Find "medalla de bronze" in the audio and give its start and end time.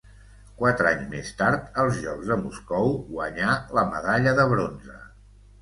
3.95-4.99